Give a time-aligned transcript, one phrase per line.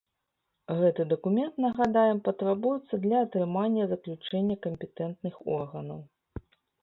[0.77, 5.99] Гэты дакумент, нагадаем, патрабуецца для атрымання заключэння кампетэнтных органаў.